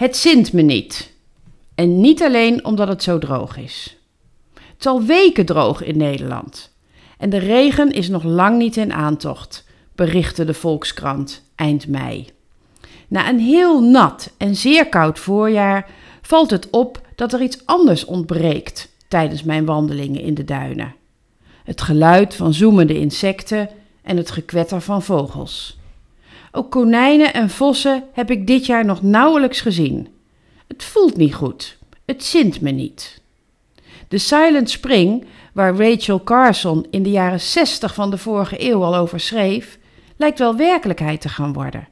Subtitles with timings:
[0.00, 1.12] Het zint me niet.
[1.74, 3.96] En niet alleen omdat het zo droog is.
[4.54, 6.74] Het is al weken droog in Nederland.
[7.18, 12.28] En de regen is nog lang niet in aantocht, berichtte de Volkskrant eind mei.
[13.08, 15.90] Na een heel nat en zeer koud voorjaar
[16.22, 20.94] valt het op dat er iets anders ontbreekt tijdens mijn wandelingen in de duinen.
[21.64, 23.68] Het geluid van zoemende insecten
[24.02, 25.79] en het gekwetter van vogels.
[26.52, 30.08] Ook konijnen en vossen heb ik dit jaar nog nauwelijks gezien.
[30.68, 31.78] Het voelt niet goed.
[32.04, 33.20] Het zint me niet.
[34.08, 38.96] De Silent Spring, waar Rachel Carson in de jaren 60 van de vorige eeuw al
[38.96, 39.78] over schreef,
[40.16, 41.88] lijkt wel werkelijkheid te gaan worden.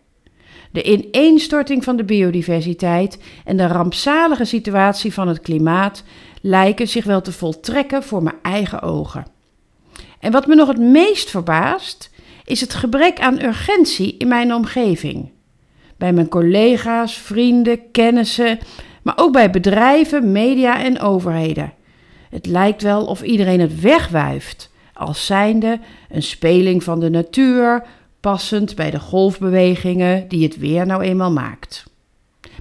[0.71, 6.05] De ineenstorting van de biodiversiteit en de rampzalige situatie van het klimaat
[6.43, 9.27] lijken zich wel te voltrekken voor mijn eigen ogen.
[10.21, 12.11] En wat me nog het meest verbaast,
[12.49, 15.31] is het gebrek aan urgentie in mijn omgeving.
[15.97, 18.59] Bij mijn collega's, vrienden, kennissen,
[19.03, 21.73] maar ook bij bedrijven, media en overheden.
[22.31, 27.85] Het lijkt wel of iedereen het wegwuift, als zijnde een speling van de natuur,
[28.21, 31.85] passend bij de golfbewegingen die het weer nou eenmaal maakt.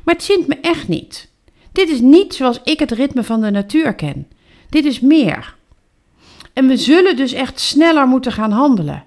[0.03, 1.31] Maar het zint me echt niet.
[1.71, 4.27] Dit is niet zoals ik het ritme van de natuur ken.
[4.69, 5.55] Dit is meer.
[6.53, 9.03] En we zullen dus echt sneller moeten gaan handelen.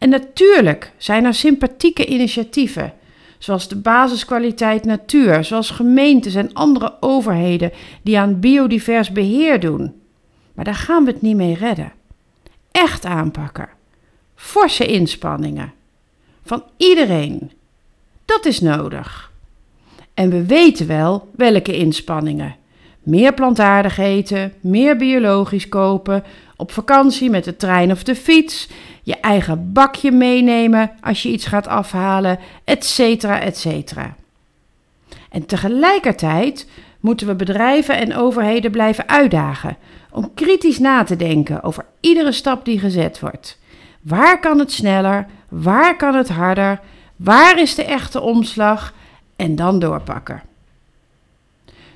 [0.00, 2.92] En natuurlijk zijn er sympathieke initiatieven,
[3.38, 9.94] zoals de basiskwaliteit natuur, zoals gemeentes en andere overheden die aan biodivers beheer doen.
[10.54, 11.92] Maar daar gaan we het niet mee redden.
[12.70, 13.68] Echt aanpakken.
[14.34, 15.72] Forse inspanningen.
[16.44, 17.50] Van iedereen.
[18.24, 19.32] Dat is nodig.
[20.14, 22.56] En we weten wel welke inspanningen.
[23.02, 26.24] Meer plantaardig eten, meer biologisch kopen,
[26.56, 28.68] op vakantie met de trein of de fiets,
[29.02, 32.98] je eigen bakje meenemen als je iets gaat afhalen, etc.
[33.24, 33.92] etc.
[35.30, 36.68] En tegelijkertijd
[37.00, 39.76] moeten we bedrijven en overheden blijven uitdagen
[40.12, 43.58] om kritisch na te denken over iedere stap die gezet wordt.
[44.00, 45.26] Waar kan het sneller?
[45.48, 46.80] Waar kan het harder?
[47.16, 48.94] Waar is de echte omslag?
[49.36, 50.42] En dan doorpakken.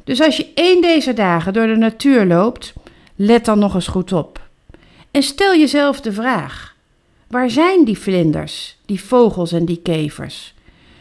[0.04, 2.72] Dus als je één deze dagen door de natuur loopt,
[3.14, 4.42] let dan nog eens goed op.
[5.10, 6.74] En stel jezelf de vraag:
[7.26, 10.54] waar zijn die vlinders, die vogels en die kevers?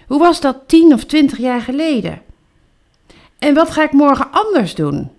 [0.07, 2.21] Hoe was dat tien of twintig jaar geleden?
[3.39, 5.09] En wat ga ik morgen anders doen?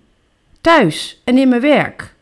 [0.61, 2.13] Thuis en in mijn werk.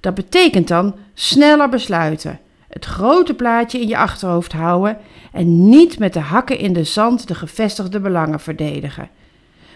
[0.00, 4.98] Dat betekent dan sneller besluiten, het grote plaatje in je achterhoofd houden
[5.32, 9.08] en niet met de hakken in de zand de gevestigde belangen verdedigen.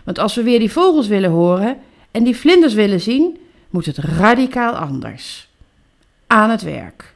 [0.08, 1.78] Want als we weer die vogels willen horen
[2.10, 3.38] en die vlinders willen zien,
[3.70, 5.48] moet het radicaal anders.
[6.26, 7.14] Aan het werk.